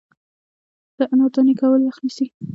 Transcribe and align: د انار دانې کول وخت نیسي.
د 0.97 0.99
انار 1.11 1.31
دانې 1.33 1.53
کول 1.61 1.81
وخت 1.83 2.01
نیسي. 2.05 2.25